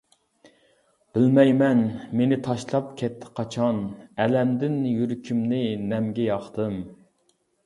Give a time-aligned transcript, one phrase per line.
[1.17, 1.83] بىلمەيمەن،
[2.21, 3.83] مېنى تاشلاپ كەتتى قاچان،
[4.25, 5.61] ئەلەمدىن يۈرىكىمنى
[5.95, 6.83] نەمگە ياقتىم.